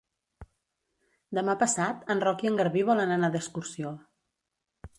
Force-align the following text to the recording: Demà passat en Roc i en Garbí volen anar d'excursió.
Demà 1.39 1.55
passat 1.65 2.09
en 2.15 2.25
Roc 2.25 2.43
i 2.47 2.51
en 2.53 2.59
Garbí 2.63 2.85
volen 2.89 3.15
anar 3.17 3.33
d'excursió. 3.37 3.93